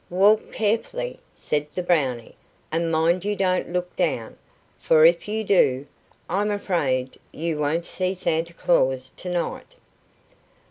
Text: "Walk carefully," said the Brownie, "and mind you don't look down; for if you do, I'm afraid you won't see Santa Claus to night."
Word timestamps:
"Walk 0.09 0.51
carefully," 0.51 1.19
said 1.35 1.67
the 1.73 1.83
Brownie, 1.83 2.33
"and 2.71 2.91
mind 2.91 3.23
you 3.23 3.35
don't 3.35 3.69
look 3.69 3.95
down; 3.95 4.35
for 4.79 5.05
if 5.05 5.27
you 5.27 5.43
do, 5.43 5.85
I'm 6.27 6.49
afraid 6.49 7.19
you 7.31 7.59
won't 7.59 7.85
see 7.85 8.15
Santa 8.15 8.51
Claus 8.55 9.11
to 9.17 9.29
night." 9.29 9.75